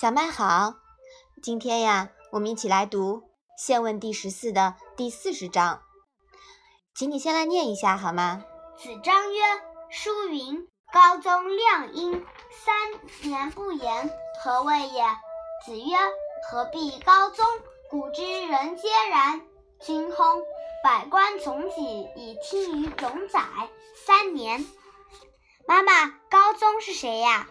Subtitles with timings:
[0.00, 0.74] 小麦好，
[1.42, 3.16] 今天呀，我们一起来读
[3.56, 5.82] 《现问》第十四的第四十章，
[6.94, 8.44] 请你先来念一下好吗？
[8.76, 9.42] 子张曰
[9.90, 12.24] ：“书云，高宗亮阴，
[12.64, 14.08] 三年不言，
[14.40, 15.02] 何谓也？”
[15.66, 15.96] 子曰
[16.48, 17.44] ：“何必高宗？
[17.90, 19.40] 古之人皆然。
[19.80, 20.44] 今薨，
[20.84, 23.40] 百官总己以听于冢宰
[24.06, 24.64] 三年。”
[25.68, 27.46] 妈妈，高宗是谁呀？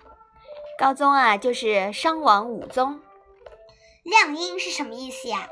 [0.80, 3.00] 高宗啊，就是商王武宗。
[4.02, 5.48] 亮阴是什么意思呀？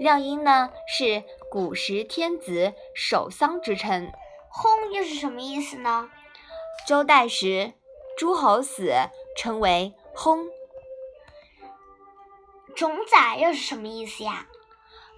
[0.00, 4.10] 亮阴呢，是古时天子守丧之称。
[4.50, 6.10] 薨又是什么意思呢？
[6.88, 7.72] 周代时，
[8.18, 8.92] 诸侯死
[9.36, 10.50] 称为薨。
[12.74, 14.48] 冢宰又是什么意思呀？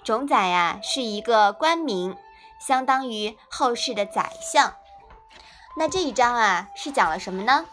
[0.04, 2.14] 冢宰呀，是一个官名，
[2.60, 4.76] 相当于后世的宰相。
[5.76, 7.66] 那这一章啊，是讲了什么呢？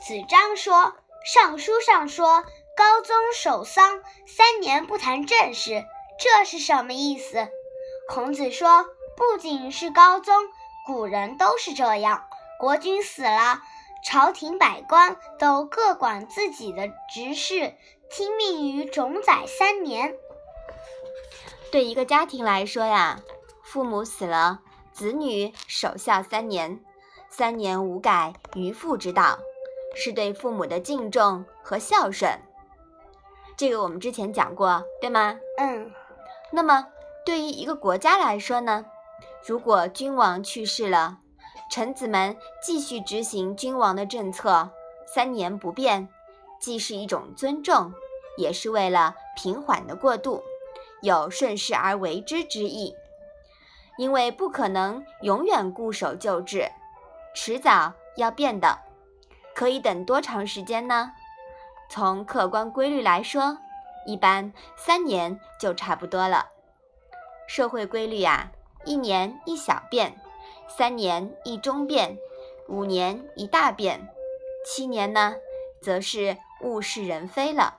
[0.00, 0.94] 子张说。
[1.24, 2.42] 尚书上说，
[2.76, 5.84] 高宗守丧三年不谈政事，
[6.18, 7.46] 这是什么意思？
[8.08, 8.86] 孔子说，
[9.16, 10.34] 不仅是高宗，
[10.84, 12.24] 古人都是这样。
[12.58, 13.62] 国君死了，
[14.04, 17.76] 朝廷百官都各管自己的职事，
[18.10, 20.16] 听命于冢宰三年。
[21.70, 23.20] 对一个家庭来说呀，
[23.62, 24.58] 父母死了，
[24.92, 26.80] 子女守孝三年，
[27.34, 29.38] 三年无改于父之道。
[29.94, 32.30] 是对父母的敬重和孝顺，
[33.58, 35.38] 这个我们之前讲过，对吗？
[35.58, 35.90] 嗯。
[36.50, 36.86] 那么，
[37.26, 38.86] 对于一个国家来说呢，
[39.46, 41.18] 如果君王去世了，
[41.70, 44.70] 臣子们继续执行君王的政策，
[45.06, 46.08] 三年不变，
[46.58, 47.92] 既是一种尊重，
[48.38, 50.42] 也是为了平缓的过渡，
[51.02, 52.94] 有顺势而为之之意。
[53.98, 56.70] 因为不可能永远固守旧制，
[57.34, 58.78] 迟早要变的。
[59.54, 61.12] 可以等多长时间呢？
[61.88, 63.58] 从客观规律来说，
[64.06, 66.46] 一般三年就差不多了。
[67.46, 68.50] 社会规律啊，
[68.84, 70.18] 一年一小变，
[70.68, 72.16] 三年一中变，
[72.66, 74.08] 五年一大变，
[74.64, 75.34] 七年呢，
[75.82, 77.78] 则是物是人非了。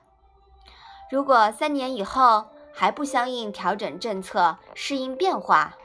[1.10, 5.76] 如果三年以后还不相应调整政策，适应变化，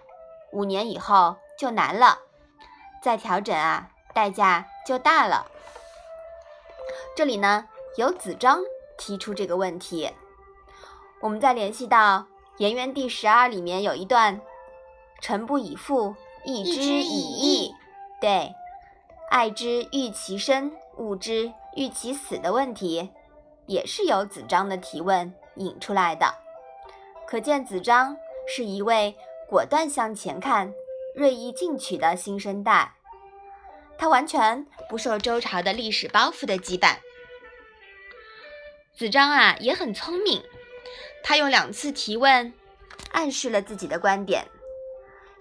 [0.51, 2.19] 五年以后就难了。
[3.01, 5.47] 再调整啊，代价就大了。
[7.15, 7.67] 这里呢，
[7.97, 8.59] 由子张
[8.97, 10.11] 提出这个问题，
[11.21, 12.19] 我们再联系到
[12.57, 14.41] 《颜渊》第十二里面有一段
[15.21, 16.15] “臣不以父，
[16.45, 17.73] 义之以义”，
[18.21, 18.53] 对，
[19.29, 23.11] 爱之欲其生，恶之欲其死的问题，
[23.65, 26.33] 也是由子张的提问引出来的。
[27.27, 28.17] 可见子张
[28.47, 29.15] 是一位
[29.47, 30.73] 果断向前看、
[31.19, 32.93] 锐意进取的新生代，
[33.97, 36.95] 他完全不受周朝的历史包袱的羁绊。
[38.95, 40.41] 子张啊也很聪明，
[41.21, 42.53] 他用两次提问，
[43.11, 44.47] 暗示了自己的观点，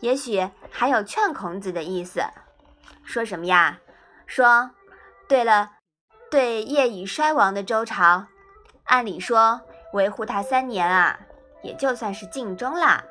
[0.00, 2.22] 也许还有劝孔子的意思。
[3.04, 3.78] 说什么呀？
[4.26, 4.72] 说，
[5.28, 5.74] 对了，
[6.28, 8.26] 对业已衰亡的周朝，
[8.86, 9.60] 按理说
[9.92, 11.20] 维护他三年啊，
[11.62, 13.04] 也就算是尽忠啦。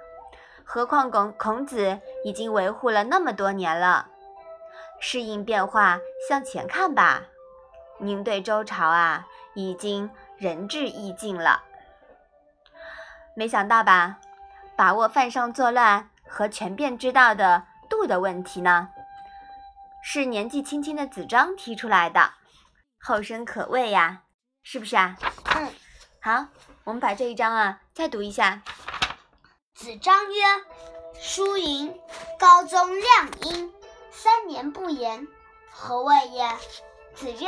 [0.69, 4.09] 何况孔孔子已经维护了那么多年了，
[4.99, 5.97] 适应变化，
[6.27, 7.23] 向前看吧。
[7.99, 9.25] 您对周朝啊，
[9.55, 10.09] 已经。
[10.37, 11.63] 仁至义尽了，
[13.35, 14.19] 没想到吧？
[14.75, 18.89] 把握犯上作乱和权变之道的度的问题呢，
[20.03, 22.33] 是年纪轻轻的子张提出来的，
[22.99, 24.25] 后生可畏呀，
[24.61, 25.17] 是不是啊？
[25.55, 25.73] 嗯，
[26.21, 26.45] 好，
[26.83, 28.61] 我们把这一章啊再读一下。
[29.77, 30.41] 子张曰
[31.21, 32.01] ：“书云，
[32.39, 33.71] 高宗亮阴，
[34.09, 35.27] 三年不言，
[35.69, 36.49] 何谓也？”
[37.13, 37.47] 子曰：“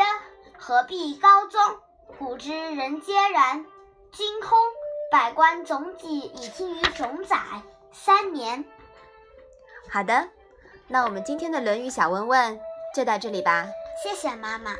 [0.55, 1.59] 何必高宗？”
[2.19, 3.65] 古之人皆然。
[4.11, 4.59] 今空，
[5.11, 7.35] 百官总己以听于冢宰
[7.91, 8.63] 三年。
[9.89, 10.29] 好的，
[10.87, 12.59] 那我们今天的《论语》小问问
[12.95, 13.67] 就到这里吧。
[14.03, 14.75] 谢谢妈妈。